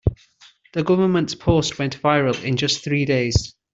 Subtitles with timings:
[0.73, 3.53] The government's post went viral in just three days.